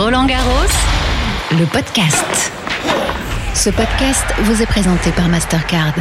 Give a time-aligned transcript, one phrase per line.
[0.00, 0.70] Roland Garros,
[1.50, 2.52] le podcast.
[3.52, 5.92] Ce podcast vous est présenté par Mastercard.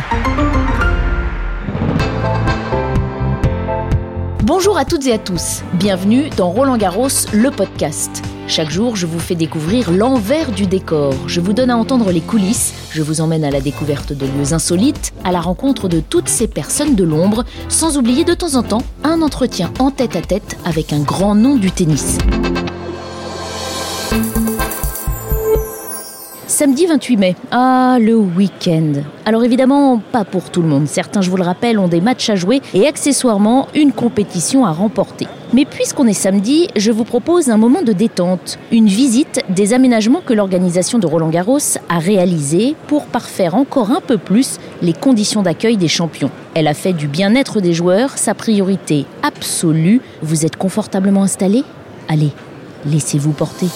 [4.44, 8.22] Bonjour à toutes et à tous, bienvenue dans Roland Garros, le podcast.
[8.46, 11.16] Chaque jour, je vous fais découvrir l'envers du décor.
[11.26, 14.54] Je vous donne à entendre les coulisses, je vous emmène à la découverte de lieux
[14.54, 18.62] insolites, à la rencontre de toutes ces personnes de l'ombre, sans oublier de temps en
[18.62, 22.20] temps un entretien en tête à tête avec un grand nom du tennis.
[26.58, 27.36] Samedi 28 mai.
[27.52, 28.94] Ah, le week-end.
[29.28, 30.88] Alors évidemment, pas pour tout le monde.
[30.88, 34.72] Certains, je vous le rappelle, ont des matchs à jouer et accessoirement une compétition à
[34.72, 35.28] remporter.
[35.54, 40.22] Mais puisqu'on est samedi, je vous propose un moment de détente, une visite des aménagements
[40.26, 45.44] que l'organisation de Roland Garros a réalisés pour parfaire encore un peu plus les conditions
[45.44, 46.32] d'accueil des champions.
[46.56, 50.02] Elle a fait du bien-être des joueurs sa priorité absolue.
[50.24, 51.64] Vous êtes confortablement installé
[52.08, 52.32] Allez,
[52.84, 53.68] laissez-vous porter.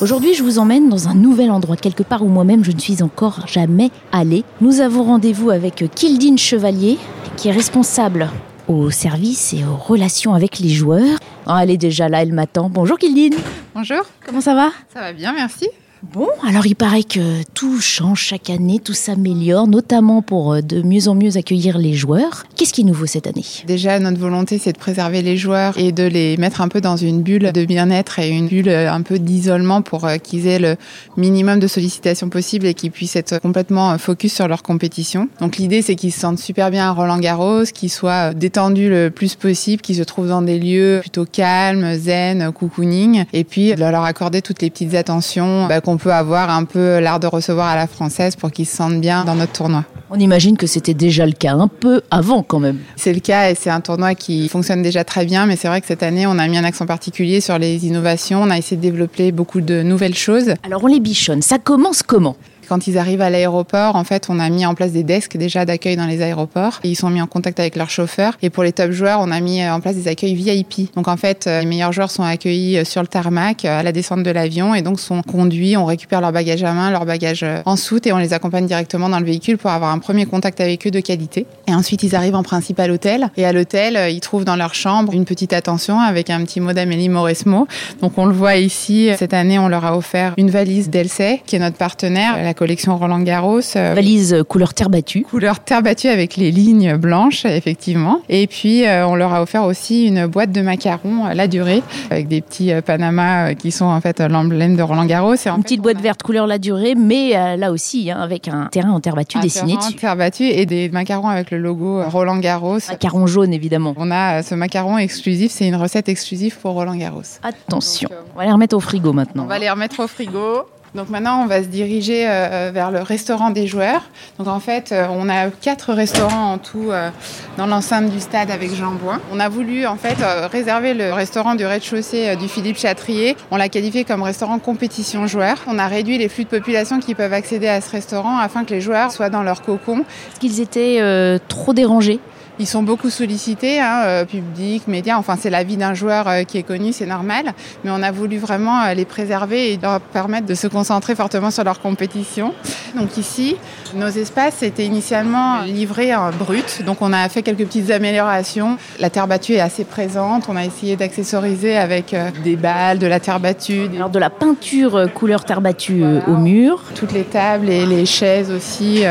[0.00, 3.02] Aujourd'hui, je vous emmène dans un nouvel endroit, quelque part où moi-même je ne suis
[3.02, 4.44] encore jamais allée.
[4.62, 6.96] Nous avons rendez-vous avec Kildine Chevalier,
[7.36, 8.30] qui est responsable
[8.66, 11.18] au service et aux relations avec les joueurs.
[11.46, 12.70] Oh, elle est déjà là, elle m'attend.
[12.70, 13.34] Bonjour Kildine.
[13.74, 14.00] Bonjour.
[14.24, 14.70] Comment ça va?
[14.94, 15.68] Ça va bien, merci.
[16.02, 20.80] Bon, alors il paraît que tout change chaque année, tout s'améliore, notamment pour euh, de
[20.80, 22.44] mieux en mieux accueillir les joueurs.
[22.56, 23.44] Qu'est-ce qui est nouveau cette année?
[23.66, 26.96] Déjà, notre volonté, c'est de préserver les joueurs et de les mettre un peu dans
[26.96, 30.58] une bulle de bien-être et une bulle euh, un peu d'isolement pour euh, qu'ils aient
[30.58, 30.76] le
[31.18, 35.28] minimum de sollicitations possible et qu'ils puissent être complètement focus sur leur compétition.
[35.40, 39.10] Donc l'idée, c'est qu'ils se sentent super bien à Roland Garros, qu'ils soient détendus le
[39.10, 43.80] plus possible, qu'ils se trouvent dans des lieux plutôt calmes, zen, cocooning, et puis de
[43.80, 47.66] leur accorder toutes les petites attentions bah, on peut avoir un peu l'art de recevoir
[47.66, 49.84] à la française pour qu'ils se sentent bien dans notre tournoi.
[50.10, 52.78] On imagine que c'était déjà le cas un peu avant quand même.
[52.96, 55.80] C'est le cas et c'est un tournoi qui fonctionne déjà très bien, mais c'est vrai
[55.80, 58.76] que cette année, on a mis un accent particulier sur les innovations, on a essayé
[58.76, 60.54] de développer beaucoup de nouvelles choses.
[60.64, 62.36] Alors on les bichonne, ça commence comment?
[62.70, 65.64] Quand ils arrivent à l'aéroport, en fait, on a mis en place des desks déjà
[65.64, 66.78] d'accueil dans les aéroports.
[66.84, 68.34] Et ils sont mis en contact avec leurs chauffeurs.
[68.42, 70.94] Et pour les top joueurs, on a mis en place des accueils VIP.
[70.94, 73.82] Donc en fait, euh, les meilleurs joueurs sont accueillis euh, sur le tarmac euh, à
[73.82, 75.76] la descente de l'avion et donc sont conduits.
[75.76, 79.08] On récupère leur bagage à main, leur bagage en soute et on les accompagne directement
[79.08, 81.46] dans le véhicule pour avoir un premier contact avec eux de qualité.
[81.66, 83.32] Et ensuite, ils arrivent en principe à l'hôtel.
[83.36, 86.72] Et à l'hôtel, ils trouvent dans leur chambre une petite attention avec un petit mot
[86.72, 87.66] d'Amélie Mauresmo.
[88.00, 89.10] Donc on le voit ici.
[89.18, 93.20] Cette année, on leur a offert une valise d'Elsay, qui est notre partenaire, collection Roland
[93.20, 93.74] Garros.
[93.74, 95.22] Euh, Valise couleur terre battue.
[95.22, 98.20] Couleur terre battue avec les lignes blanches, effectivement.
[98.28, 102.28] Et puis, euh, on leur a offert aussi une boîte de macarons la durée, avec
[102.28, 105.36] des petits euh, Panama qui sont en fait l'emblème de Roland Garros.
[105.36, 108.90] Et une petite boîte verte couleur la durée, mais là aussi, hein, avec un terrain
[108.90, 112.02] en terre battue un dessiné terrain en terre battue et des macarons avec le logo
[112.10, 112.80] Roland Garros.
[112.90, 113.94] Macaron jaune, évidemment.
[113.96, 117.22] On a ce macaron exclusif, c'est une recette exclusive pour Roland Garros.
[117.42, 119.44] Attention, on va les remettre au frigo maintenant.
[119.44, 120.66] On va les remettre au frigo.
[120.94, 124.02] Donc maintenant, on va se diriger euh, vers le restaurant des joueurs.
[124.38, 127.10] Donc en fait, euh, on a quatre restaurants en tout euh,
[127.56, 129.20] dans l'enceinte du stade avec Jean Boin.
[129.32, 130.16] On a voulu en fait
[130.50, 133.36] réserver le restaurant du rez-de-chaussée du Philippe Chatrier.
[133.52, 135.58] On l'a qualifié comme restaurant compétition joueurs.
[135.68, 138.74] On a réduit les flux de population qui peuvent accéder à ce restaurant afin que
[138.74, 140.00] les joueurs soient dans leur cocon.
[140.00, 142.20] Est-ce qu'ils étaient trop dérangés?
[142.60, 145.16] Ils sont beaucoup sollicités, hein, euh, public, médias.
[145.16, 147.54] Enfin, c'est la vie d'un joueur euh, qui est connu, c'est normal.
[147.82, 151.50] Mais on a voulu vraiment euh, les préserver et leur permettre de se concentrer fortement
[151.50, 152.52] sur leur compétition.
[152.94, 153.56] Donc ici,
[153.94, 156.82] nos espaces étaient initialement livrés en brut.
[156.84, 158.76] Donc on a fait quelques petites améliorations.
[158.98, 160.44] La terre battue est assez présente.
[160.50, 163.88] On a essayé d'accessoriser avec des balles, de la terre battue.
[163.94, 166.82] Alors de la peinture couleur terre battue au mur.
[166.94, 169.04] Toutes les tables et les chaises aussi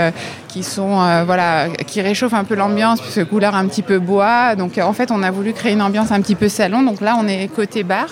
[0.57, 4.55] euh, qui réchauffent un peu l'ambiance puisque couleur un petit peu bois.
[4.55, 6.83] Donc en fait, on a voulu créer une ambiance un petit peu salon.
[6.83, 8.07] Donc là, on est côté bar.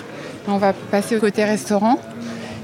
[0.46, 1.98] On va passer au côté restaurant.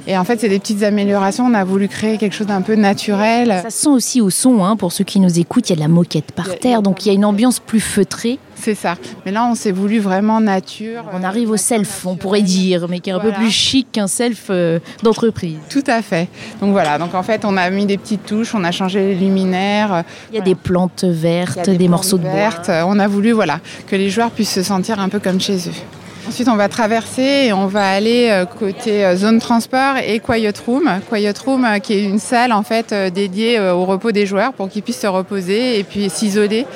[0.07, 1.47] Et en fait, c'est des petites améliorations.
[1.47, 3.61] On a voulu créer quelque chose d'un peu naturel.
[3.63, 5.81] Ça sent aussi au son, hein, pour ceux qui nous écoutent, il y a de
[5.81, 8.39] la moquette par terre, donc il y a une ambiance plus feutrée.
[8.55, 8.97] C'est ça.
[9.25, 11.05] Mais là, on s'est voulu vraiment nature.
[11.13, 14.07] On arrive au self, on pourrait dire, mais qui est un peu plus chic qu'un
[14.07, 15.57] self euh, d'entreprise.
[15.69, 16.29] Tout à fait.
[16.61, 16.99] Donc voilà.
[16.99, 20.05] Donc en fait, on a mis des petites touches, on a changé les luminaires.
[20.33, 22.71] Il y a des plantes vertes, des, morceaux de vertes.
[22.71, 26.04] On a voulu, voilà, que les joueurs puissent se sentir un peu comme chez eux.
[26.27, 30.55] Ensuite, on va traverser et on va aller euh, côté euh, zone transport et Quiet
[30.67, 30.89] Room.
[31.11, 34.71] Quiet Room euh, qui est une salle en fait dédiée au repos des joueurs pour
[34.71, 36.67] qu'ils puissent se reposer et puis s'isoler.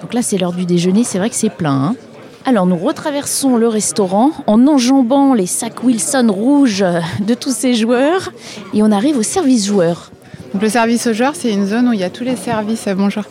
[0.00, 1.02] Donc là, c'est l'heure du déjeuner.
[1.02, 1.72] C'est vrai que c'est plein.
[1.72, 1.96] Hein.
[2.44, 6.84] alors nous retraversons le restaurant en enjambant les sacs Wilson rouges
[7.20, 8.30] de tous ces joueurs
[8.74, 10.12] et on arrive au service joueur.
[10.52, 12.86] Donc le service aux joueurs, c'est une zone où il y a tous les services
[12.86, 13.24] euh, bonjour,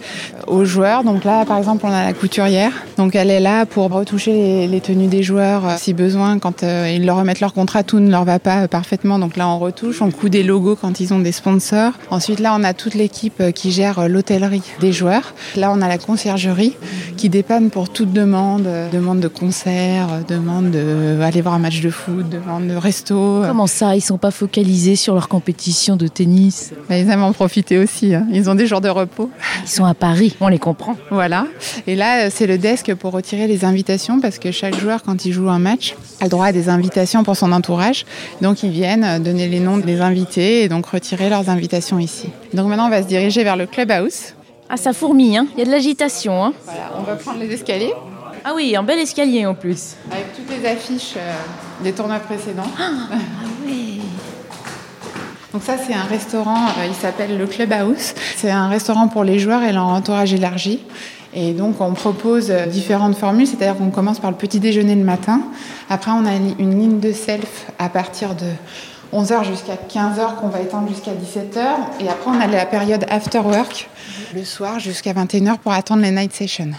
[0.46, 1.04] aux joueurs.
[1.04, 2.72] Donc là, par exemple, on a la couturière.
[2.98, 6.40] Donc elle est là pour retoucher les, les tenues des joueurs euh, si besoin.
[6.40, 9.18] Quand euh, ils leur remettent leur contrat, tout ne leur va pas euh, parfaitement.
[9.20, 11.94] Donc là, on retouche, on coud des logos quand ils ont des sponsors.
[12.12, 15.34] Ensuite, là, on a toute l'équipe qui gère l'hôtellerie des joueurs.
[15.56, 16.76] Là, on a la conciergerie
[17.18, 22.30] qui dépanne pour toute demande, demande de concert, demande d'aller voir un match de foot,
[22.30, 23.42] demande de resto.
[23.48, 26.74] Comment ça Ils sont pas focalisés sur leur compétition de tennis?
[26.90, 28.14] Bah, ils aiment en profiter aussi.
[28.14, 28.28] hein.
[28.32, 29.30] Ils ont des jours de repos.
[29.64, 30.96] Ils sont à Paris, on les comprend.
[31.10, 31.48] Voilà.
[31.88, 35.26] Et là, euh, c'est le desk pour retirer les invitations parce que chaque joueur, quand
[35.26, 38.06] il joue un match, a le droit à des invitations pour son entourage.
[38.42, 42.30] Donc, ils viennent euh, donner les noms des invités et donc retirer leurs invitations ici.
[42.54, 44.34] Donc, maintenant, on va se diriger vers le clubhouse.
[44.70, 47.54] Ah, ça fourmille, hein Il y a de l'agitation, hein Voilà, on va prendre les
[47.54, 47.94] escaliers
[48.44, 49.96] Ah oui, un bel escalier en plus.
[50.12, 51.34] avec toutes les affiches euh,
[51.84, 52.64] des tournois précédents.
[55.54, 58.14] Donc ça, c'est un restaurant, euh, il s'appelle le Clubhouse.
[58.36, 60.80] C'est un restaurant pour les joueurs et leur entourage élargi.
[61.34, 65.04] Et donc, on propose euh, différentes formules, c'est-à-dire qu'on commence par le petit déjeuner le
[65.04, 65.42] matin.
[65.90, 68.46] Après, on a une ligne de self à partir de
[69.14, 72.02] 11h jusqu'à 15h qu'on va étendre jusqu'à 17h.
[72.02, 73.90] Et après, on a la période after work
[74.36, 76.72] le soir jusqu'à 21h pour attendre les night sessions.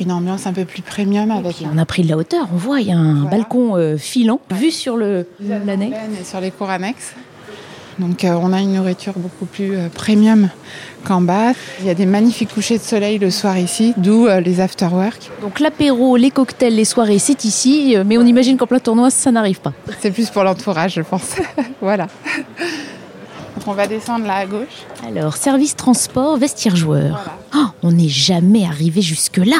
[0.00, 2.80] Une ambiance un peu plus premium avec On a pris de la hauteur, on voit,
[2.80, 3.30] il y a un Voilà.
[3.30, 5.90] balcon euh, filant, vu sur le l'année.
[6.20, 7.14] et sur les cours annexes.
[7.98, 10.50] Donc euh, on a une nourriture beaucoup plus euh, premium
[11.04, 11.52] qu'en bas.
[11.80, 15.30] Il y a des magnifiques couchers de soleil le soir ici, d'où euh, les after-work.
[15.40, 19.30] Donc l'apéro, les cocktails, les soirées, c'est ici, mais on imagine qu'en plein tournoi, ça
[19.30, 19.72] n'arrive pas.
[20.00, 21.36] C'est plus pour l'entourage, je pense.
[21.80, 22.08] voilà.
[23.56, 24.84] Donc on va descendre là à gauche.
[25.06, 27.30] Alors, service transport, vestiaire joueur.
[27.54, 29.56] Oh, on n'est jamais arrivé jusque-là.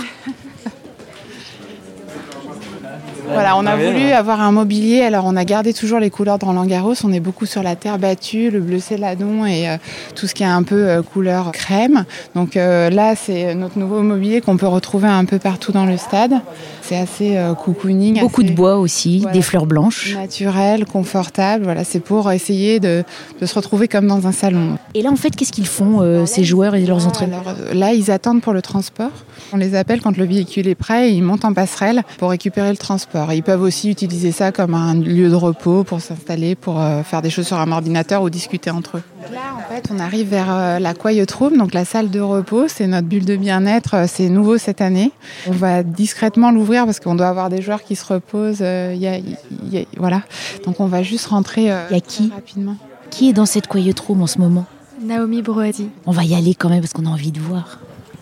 [3.29, 5.03] Voilà, on a voulu avoir un mobilier.
[5.03, 6.95] Alors, on a gardé toujours les couleurs de Roland Garros.
[7.05, 9.77] On est beaucoup sur la terre battue, le bleu céladon et euh,
[10.15, 12.05] tout ce qui est un peu euh, couleur crème.
[12.35, 15.97] Donc euh, là, c'est notre nouveau mobilier qu'on peut retrouver un peu partout dans le
[15.97, 16.41] stade.
[16.89, 18.21] C'est assez euh, cocooning.
[18.21, 19.33] Beaucoup assez de bois aussi, Voilà.
[19.35, 20.15] des fleurs blanches.
[20.15, 21.65] Naturel, confortable.
[21.65, 23.03] Voilà, c'est pour essayer de,
[23.41, 24.79] de se retrouver comme dans un salon.
[24.95, 27.75] Et là, en fait, qu'est-ce qu'ils font, euh, ces joueurs et leurs entraîneurs Alors, euh,
[27.75, 29.11] là, ils attendent pour le transport.
[29.53, 32.71] On les appelle quand le véhicule est prêt et ils montent en passerelle pour récupérer
[32.71, 33.33] le transport.
[33.33, 37.21] Ils peuvent aussi utiliser ça comme un lieu de repos pour s'installer, pour euh, faire
[37.23, 39.03] des choses sur un ordinateur ou discuter entre eux.
[39.33, 42.69] Là, en fait, on arrive vers euh, la Quiet Room, donc la salle de repos.
[42.69, 43.95] C'est notre bulle de bien-être.
[43.95, 45.11] euh, C'est nouveau cette année.
[45.47, 48.59] On va discrètement l'ouvrir parce qu'on doit avoir des joueurs qui se reposent.
[48.61, 49.37] euh, il y a- il
[49.71, 50.23] y a- voilà.
[50.65, 52.77] Donc, on va juste rentrer euh, Il y a qui rapidement.
[53.11, 54.67] Qui est dans cette quiet room en ce moment
[55.03, 55.89] Naomi Broadi.
[56.07, 57.79] On va y aller quand même parce qu'on a envie de voir.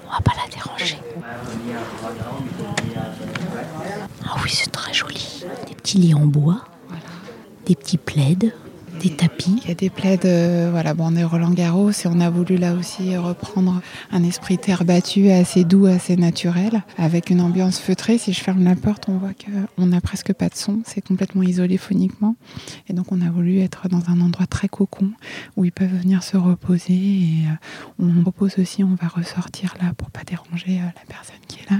[0.08, 0.98] On va pas la déranger.
[4.26, 5.44] Ah oui, c'est très joli.
[5.68, 6.60] Des petits lits en bois,
[7.66, 8.52] des petits plaids,
[9.04, 9.60] des tapis.
[9.62, 12.30] Il y a des plaids, euh, voilà, bon, on est Roland Garros et on a
[12.30, 17.78] voulu là aussi reprendre un esprit terre battue assez doux, assez naturel, avec une ambiance
[17.78, 18.16] feutrée.
[18.18, 21.42] Si je ferme la porte, on voit qu'on n'a presque pas de son, c'est complètement
[21.42, 22.34] isolé phoniquement.
[22.88, 25.10] Et donc on a voulu être dans un endroit très cocon
[25.56, 26.94] où ils peuvent venir se reposer.
[26.94, 31.36] Et euh, on propose aussi, on va ressortir là pour pas déranger euh, la personne
[31.46, 31.78] qui est là.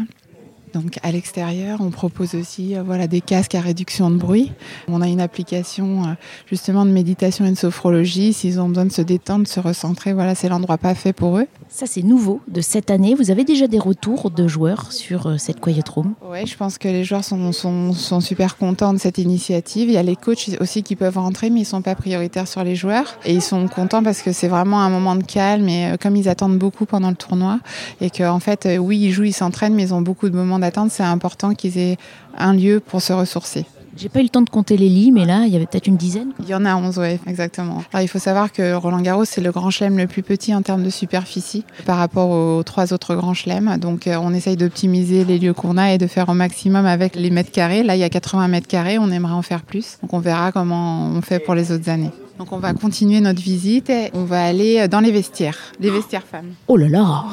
[0.75, 4.53] Donc à l'extérieur, on propose aussi euh, voilà, des casques à réduction de bruit.
[4.89, 6.15] On a une application euh,
[6.47, 8.33] justement de méditation et de sophrologie.
[8.33, 11.39] S'ils ont besoin de se détendre, de se recentrer, voilà, c'est l'endroit pas fait pour
[11.39, 11.47] eux.
[11.77, 13.17] Ça, c'est nouveau de cette année.
[13.17, 16.15] Vous avez déjà des retours de joueurs sur euh, cette quiet room?
[16.25, 19.89] Ouais, je pense que les joueurs sont, sont, sont super contents de cette initiative.
[19.89, 22.63] Il y a les coachs aussi qui peuvent rentrer, mais ils sont pas prioritaires sur
[22.63, 23.19] les joueurs.
[23.25, 25.69] Et ils sont contents parce que c'est vraiment un moment de calme.
[25.69, 27.59] Et euh, comme ils attendent beaucoup pendant le tournoi,
[28.01, 30.37] et qu'en en fait, euh, oui, ils jouent, ils s'entraînent, mais ils ont beaucoup de
[30.37, 31.97] moments d'attente, c'est important qu'ils aient
[32.39, 33.67] un lieu pour se ressourcer.
[33.97, 35.87] J'ai pas eu le temps de compter les lits, mais là, il y avait peut-être
[35.87, 36.33] une dizaine.
[36.41, 37.83] Il y en a 11, oui, exactement.
[37.93, 40.63] Alors, il faut savoir que Roland Garros, c'est le grand chelem le plus petit en
[40.63, 43.79] termes de superficie par rapport aux trois autres grands chelems.
[43.79, 47.15] Donc, euh, on essaye d'optimiser les lieux qu'on a et de faire au maximum avec
[47.15, 47.85] les mètres carrés.
[47.85, 49.99] Là, il y a 80 mètres carrés, on aimerait en faire plus.
[50.03, 52.11] Donc, on verra comment on fait pour les autres années.
[52.39, 56.25] Donc, on va continuer notre visite et on va aller dans les vestiaires, les vestiaires
[56.25, 56.55] femmes.
[56.67, 57.25] Oh là là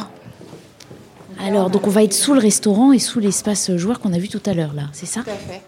[1.44, 4.30] Alors, donc on va être sous le restaurant et sous l'espace joueur qu'on a vu
[4.30, 5.22] tout à l'heure, là, c'est ça?
[5.22, 5.62] Tout à fait.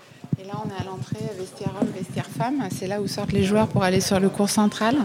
[0.53, 2.67] Là, on est à l'entrée vestiaire homme, vestiaire femme.
[2.69, 4.95] C'est là où sortent les joueurs pour aller sur le cours central.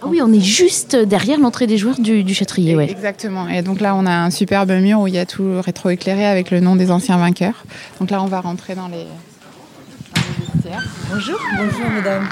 [0.00, 2.90] Ah oui, on est juste derrière l'entrée des joueurs du, du Châtrier, ouais.
[2.90, 3.46] Exactement.
[3.48, 6.50] Et donc là, on a un superbe mur où il y a tout rétroéclairé avec
[6.50, 7.64] le nom des anciens vainqueurs.
[8.00, 10.84] Donc là, on va rentrer dans les, dans les vestiaires.
[11.12, 11.38] Bonjour.
[11.58, 12.28] Bonjour, mesdames.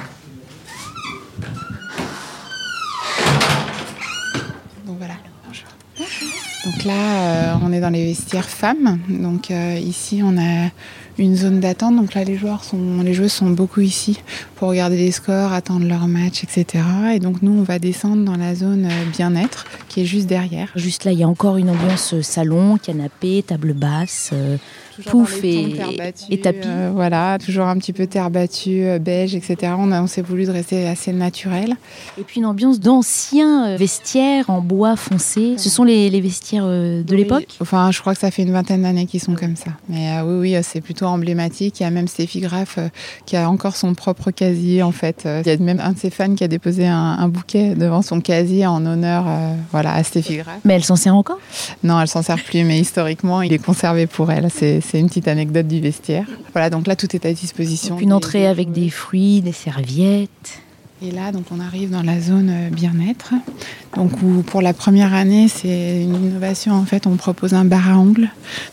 [4.86, 5.14] Donc voilà.
[6.64, 8.98] Donc là, euh, on est dans les vestiaires femmes.
[9.08, 10.70] Donc euh, ici, on a
[11.18, 11.96] une zone d'attente.
[11.96, 14.20] Donc là, les joueurs sont, les joueuses sont beaucoup ici
[14.56, 16.84] pour regarder les scores, attendre leur match, etc.
[17.14, 20.70] Et donc nous, on va descendre dans la zone euh, bien-être qui est juste derrière.
[20.76, 24.32] Juste là, il y a encore une ambiance salon, canapé, table basse.
[25.06, 25.76] Pouf et,
[26.30, 26.60] et, tapis.
[26.66, 29.72] Euh, voilà, toujours un petit peu terre battue, euh, beige, etc.
[29.78, 31.76] On, on s'est voulu de rester assez naturel.
[32.18, 35.54] Et puis une ambiance d'anciens euh, vestiaires en bois foncé.
[35.56, 37.46] Ce sont les, les vestiaires de l'époque?
[37.60, 39.70] Enfin, je crois que ça fait une vingtaine d'années qu'ils sont comme ça.
[39.88, 41.80] Mais oui, oui, c'est plutôt emblématique.
[41.80, 42.78] Il y a même Stéphie Graff
[43.26, 45.26] qui a encore son propre casier, en fait.
[45.44, 48.20] Il y a même un de ses fans qui a déposé un, bouquet devant son
[48.20, 49.26] casier en honneur
[49.70, 50.60] voilà, à Stéphie Graff.
[50.64, 51.38] Mais elle s'en sert encore?
[51.82, 54.48] Non, elle s'en sert plus, mais historiquement, il est conservé pour elle.
[54.50, 56.26] C'est c'est une petite anecdote du vestiaire.
[56.52, 57.98] Voilà, donc là, tout est à disposition.
[57.98, 60.62] une entrée avec des fruits, des serviettes.
[61.04, 63.34] Et là, donc, on arrive dans la zone euh, bien-être.
[63.96, 66.74] Donc, où, pour la première année, c'est une innovation.
[66.74, 68.30] En fait, on propose un bar à ongles,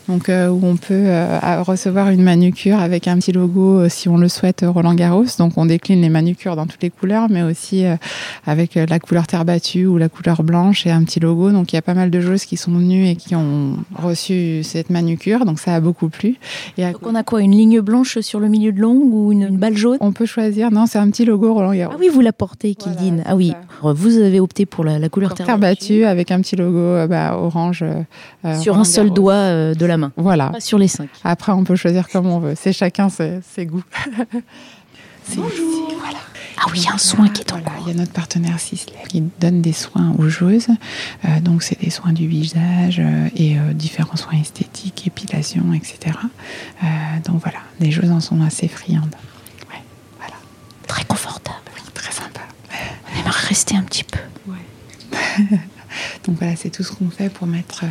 [0.08, 4.16] donc euh, où on peut euh, recevoir une manucure avec un petit logo, si on
[4.16, 5.24] le souhaite, Roland Garros.
[5.38, 7.84] Donc, on décline les manucures dans toutes les couleurs, mais aussi
[8.46, 11.50] avec la couleur terre battue ou la couleur blanche et un petit logo.
[11.50, 14.62] Donc, il y a pas mal de joueuses qui sont venues et qui ont reçu
[14.62, 15.44] cette manucure.
[15.44, 16.36] Donc, ça a beaucoup plu.
[16.78, 17.42] Et donc, on a quoi?
[17.42, 19.98] Une ligne blanche sur le milieu de l'ongle ou une, balle jaune?
[20.00, 20.70] On peut choisir.
[20.70, 21.94] Non, c'est un petit logo Roland Garros.
[21.94, 23.22] Ah oui, vous la portez, Kildine.
[23.26, 27.06] ah oui, vous avez opté pour la, couleur terre, battue avec un petit logo euh,
[27.06, 27.82] bah, orange.
[27.82, 28.02] Euh,
[28.44, 30.12] euh, sur un seul doigt de la main.
[30.16, 30.48] Voilà.
[30.48, 31.08] Pas sur les cinq.
[31.24, 32.54] Après, on peut choisir comme on veut.
[32.56, 33.84] C'est chacun ses, goûts.
[35.36, 35.92] Bonjour.
[36.00, 36.18] Voilà.
[36.62, 38.12] Ah oui, il y a un soin qui est en voilà, Il y a notre
[38.12, 40.68] partenaire Sisley qui donne des soins aux joueuses.
[41.42, 43.00] donc, c'est des soins du visage
[43.36, 46.16] et différents soins esthétiques, épilation, etc.
[47.24, 49.14] donc, voilà, les joueuses en sont assez friandes.
[49.70, 49.80] Ouais,
[50.18, 50.34] voilà.
[50.86, 51.56] Très confortable.
[51.74, 52.40] Oui, très sympa.
[53.14, 54.20] On aimerait rester un petit peu.
[56.24, 57.88] Donc voilà, c'est tout ce qu'on fait pour mettre euh,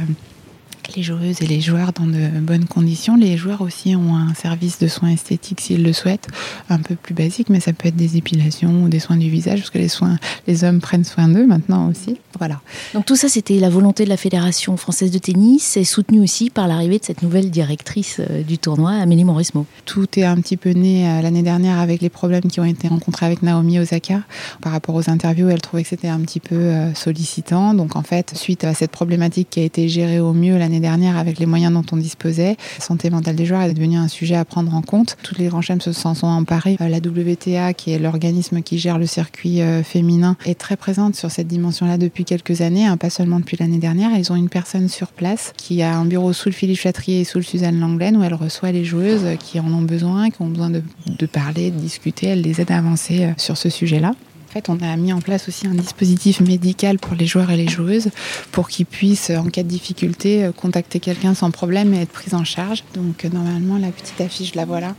[0.96, 3.16] les joueuses et les joueurs dans de bonnes conditions.
[3.16, 6.28] Les joueurs aussi ont un service de soins esthétiques s'ils le souhaitent,
[6.70, 9.60] un peu plus basique, mais ça peut être des épilations ou des soins du visage,
[9.60, 10.18] parce que les soins,
[10.48, 12.18] les hommes prennent soin d'eux maintenant aussi.
[12.38, 12.62] Voilà.
[12.94, 16.50] Donc tout ça, c'était la volonté de la Fédération française de tennis et soutenu aussi
[16.50, 19.66] par l'arrivée de cette nouvelle directrice euh, du tournoi, Amélie Mauresmo.
[19.86, 22.88] Tout est un petit peu né euh, l'année dernière avec les problèmes qui ont été
[22.88, 24.22] rencontrés avec Naomi Osaka.
[24.62, 27.74] Par rapport aux interviews, elle trouvait que c'était un petit peu euh, sollicitant.
[27.74, 31.18] Donc en fait, suite à cette problématique qui a été gérée au mieux l'année dernière
[31.18, 32.58] avec les moyens dont on disposait.
[32.80, 35.18] La santé mentale des joueurs est devenue un sujet à prendre en compte.
[35.24, 36.78] Toutes les grands chaînes se sont emparés.
[36.82, 41.16] Euh, la WTA, qui est l'organisme qui gère le circuit euh, féminin, est très présente
[41.16, 44.12] sur cette dimension-là depuis quelques années, hein, pas seulement depuis l'année dernière.
[44.18, 47.24] Ils ont une personne sur place qui a un bureau sous le Philippe Chatrier et
[47.24, 50.48] sous le Suzanne Langlaine où elle reçoit les joueuses qui en ont besoin, qui ont
[50.48, 52.28] besoin de, de parler, de discuter.
[52.28, 54.14] Elle les aide à avancer euh, sur ce sujet-là.
[54.50, 57.58] En fait, on a mis en place aussi un dispositif médical pour les joueurs et
[57.58, 58.10] les joueuses
[58.52, 62.34] pour qu'ils puissent, en cas de difficulté, euh, contacter quelqu'un sans problème et être pris
[62.34, 62.84] en charge.
[62.96, 64.96] Donc, euh, normalement, la petite affiche, la voilà.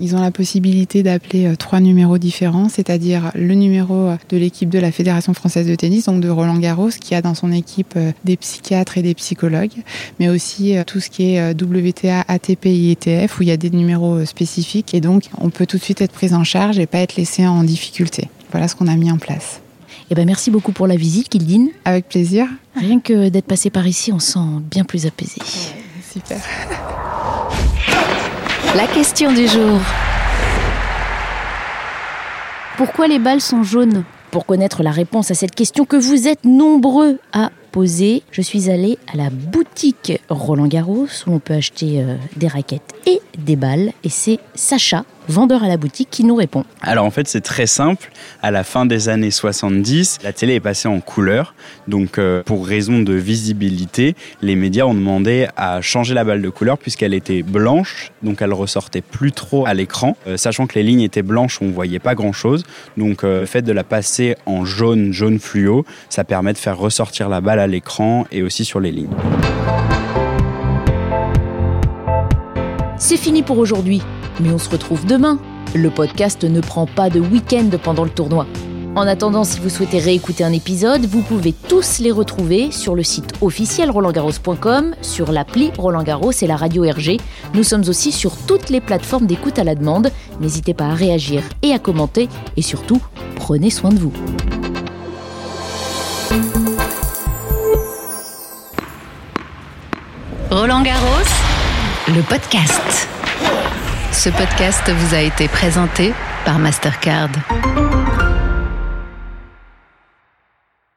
[0.00, 4.78] Ils ont la possibilité d'appeler euh, trois numéros différents, c'est-à-dire le numéro de l'équipe de
[4.78, 8.36] la Fédération française de tennis, donc de Roland Garros, qui a dans son équipe des
[8.36, 9.82] psychiatres et des psychologues,
[10.20, 14.24] mais aussi tout ce qui est WTA, ATP, IETF, où il y a des numéros
[14.24, 17.16] spécifiques, et donc on peut tout de suite être pris en charge et pas être
[17.16, 18.28] laissé en difficulté.
[18.54, 19.60] Voilà ce qu'on a mis en place.
[20.10, 21.70] Eh ben merci beaucoup pour la visite, Kildine.
[21.84, 22.46] Avec plaisir.
[22.76, 24.38] Rien que d'être passé par ici, on sent
[24.70, 25.40] bien plus apaisé.
[26.12, 26.38] super.
[28.76, 29.80] La question du jour.
[32.76, 36.44] Pourquoi les balles sont jaunes Pour connaître la réponse à cette question que vous êtes
[36.44, 42.04] nombreux à poser, je suis allée à la boutique Roland Garros où on peut acheter
[42.04, 43.92] euh, des raquettes et des balles.
[44.04, 46.64] Et c'est Sacha vendeur à la boutique, qui nous répond.
[46.82, 48.10] Alors en fait, c'est très simple.
[48.42, 51.54] À la fin des années 70, la télé est passée en couleur.
[51.88, 56.48] Donc euh, pour raison de visibilité, les médias ont demandé à changer la balle de
[56.50, 60.16] couleur puisqu'elle était blanche, donc elle ressortait plus trop à l'écran.
[60.26, 62.64] Euh, sachant que les lignes étaient blanches, on voyait pas grand-chose.
[62.96, 66.78] Donc euh, le fait de la passer en jaune, jaune fluo, ça permet de faire
[66.78, 69.08] ressortir la balle à l'écran et aussi sur les lignes.
[72.96, 74.00] C'est fini pour aujourd'hui.
[74.40, 75.38] Mais on se retrouve demain.
[75.74, 78.46] Le podcast ne prend pas de week-end pendant le tournoi.
[78.96, 83.02] En attendant, si vous souhaitez réécouter un épisode, vous pouvez tous les retrouver sur le
[83.02, 87.16] site officiel rolandgarros.com, sur l'appli Roland Garros et la radio RG.
[87.54, 90.12] Nous sommes aussi sur toutes les plateformes d'écoute à la demande.
[90.40, 92.28] N'hésitez pas à réagir et à commenter.
[92.56, 93.02] Et surtout,
[93.34, 94.12] prenez soin de vous.
[100.50, 101.28] Roland Garros,
[102.08, 103.08] le podcast.
[104.14, 107.30] Ce podcast vous a été présenté par Mastercard.